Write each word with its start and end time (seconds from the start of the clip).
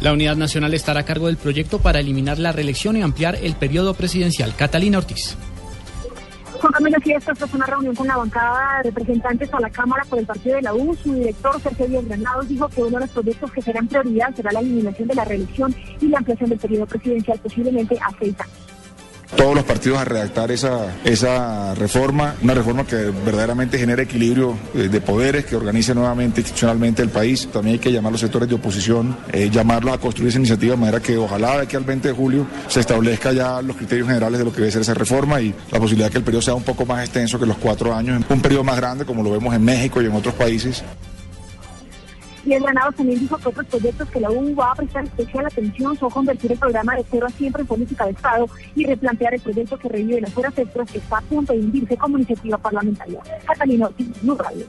La 0.00 0.14
Unidad 0.14 0.36
Nacional 0.36 0.72
estará 0.72 1.00
a 1.00 1.04
cargo 1.04 1.26
del 1.26 1.36
proyecto 1.36 1.78
para 1.78 2.00
eliminar 2.00 2.38
la 2.38 2.52
reelección 2.52 2.96
y 2.96 3.02
ampliar 3.02 3.36
el 3.36 3.54
periodo 3.54 3.92
presidencial. 3.92 4.54
Catalina 4.56 4.98
Ortiz. 4.98 5.36
Juan 6.58 6.72
Camilo 6.72 7.00
Fiestas 7.00 7.38
tras 7.38 7.54
una 7.54 7.66
reunión 7.66 7.94
con 7.94 8.06
la 8.06 8.16
bancada 8.16 8.78
de 8.78 8.90
representantes 8.90 9.52
a 9.52 9.60
la 9.60 9.70
Cámara 9.70 10.04
por 10.08 10.18
el 10.18 10.26
partido 10.26 10.56
de 10.56 10.62
la 10.62 10.74
U, 10.74 10.94
su 10.94 11.14
director 11.14 11.60
Sergio 11.60 11.86
Díaz 11.86 12.04
Granados 12.06 12.48
dijo 12.48 12.68
que 12.68 12.82
uno 12.82 12.98
de 12.98 13.00
los 13.00 13.10
proyectos 13.10 13.50
que 13.52 13.62
serán 13.62 13.88
prioridad 13.88 14.34
será 14.34 14.52
la 14.52 14.60
eliminación 14.60 15.08
de 15.08 15.14
la 15.14 15.24
reelección 15.24 15.74
y 16.00 16.08
la 16.08 16.18
ampliación 16.18 16.50
del 16.50 16.58
periodo 16.58 16.86
presidencial 16.86 17.38
posiblemente 17.38 17.98
a 17.98 18.10
seis 18.18 18.34
años 18.40 18.69
todos 19.36 19.54
los 19.54 19.64
partidos 19.64 19.98
a 19.98 20.04
redactar 20.04 20.50
esa, 20.50 20.96
esa 21.04 21.74
reforma, 21.74 22.34
una 22.42 22.54
reforma 22.54 22.86
que 22.86 22.96
verdaderamente 22.96 23.78
genere 23.78 24.02
equilibrio 24.02 24.56
eh, 24.74 24.88
de 24.88 25.00
poderes, 25.00 25.44
que 25.44 25.56
organice 25.56 25.94
nuevamente 25.94 26.40
institucionalmente 26.40 27.02
el 27.02 27.10
país. 27.10 27.48
También 27.52 27.74
hay 27.74 27.78
que 27.78 27.92
llamar 27.92 28.10
a 28.10 28.12
los 28.12 28.20
sectores 28.20 28.48
de 28.48 28.54
oposición, 28.54 29.16
eh, 29.32 29.50
llamarlos 29.50 29.94
a 29.94 29.98
construir 29.98 30.30
esa 30.30 30.38
iniciativa 30.38 30.74
de 30.74 30.80
manera 30.80 31.00
que 31.00 31.16
ojalá 31.16 31.56
de 31.56 31.62
aquí 31.62 31.76
al 31.76 31.84
20 31.84 32.08
de 32.08 32.14
julio 32.14 32.46
se 32.68 32.80
establezca 32.80 33.32
ya 33.32 33.62
los 33.62 33.76
criterios 33.76 34.08
generales 34.08 34.38
de 34.38 34.44
lo 34.44 34.52
que 34.52 34.58
debe 34.58 34.72
ser 34.72 34.82
esa 34.82 34.94
reforma 34.94 35.40
y 35.40 35.54
la 35.70 35.78
posibilidad 35.78 36.08
de 36.08 36.12
que 36.12 36.18
el 36.18 36.24
periodo 36.24 36.42
sea 36.42 36.54
un 36.54 36.62
poco 36.62 36.84
más 36.86 37.04
extenso 37.04 37.38
que 37.38 37.46
los 37.46 37.56
cuatro 37.58 37.94
años, 37.94 38.22
un 38.28 38.40
periodo 38.40 38.64
más 38.64 38.76
grande 38.76 39.04
como 39.04 39.22
lo 39.22 39.30
vemos 39.30 39.54
en 39.54 39.64
México 39.64 40.02
y 40.02 40.06
en 40.06 40.12
otros 40.12 40.34
países. 40.34 40.82
Y 42.44 42.52
el 42.54 42.62
Granados 42.62 42.94
también 42.94 43.20
dijo 43.20 43.36
que 43.36 43.48
otros 43.48 43.66
proyectos 43.66 44.08
que 44.10 44.20
la 44.20 44.30
U 44.30 44.54
va 44.54 44.72
a 44.72 44.74
prestar 44.74 45.04
especial 45.04 45.46
atención 45.46 45.96
son 45.96 46.10
convertir 46.10 46.52
el 46.52 46.58
programa 46.58 46.96
de 46.96 47.04
cero 47.10 47.26
siempre 47.36 47.62
en 47.62 47.68
política 47.68 48.06
de 48.06 48.12
Estado 48.12 48.46
y 48.74 48.84
replantear 48.84 49.34
el 49.34 49.40
proyecto 49.40 49.78
que 49.78 49.88
revive 49.88 50.20
las 50.20 50.36
horas 50.36 50.56
extras 50.58 50.90
que 50.90 50.98
está 50.98 51.18
a 51.18 51.22
punto 51.22 51.52
de 51.52 51.60
hundirse 51.60 51.96
como 51.96 52.16
iniciativa 52.16 52.58
parlamentaria. 52.58 53.20
Catalina, 53.46 53.90
Radio. 54.38 54.66